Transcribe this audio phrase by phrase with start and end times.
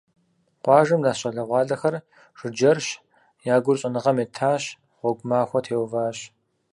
[0.63, 1.95] Къуажэм дэс щӀалэгъуалэхэр
[2.39, 2.87] жыджэрщ,
[3.53, 4.63] я гур щӀэныгъэм етащ,
[4.99, 6.17] гъуэгу махуэ теуващ.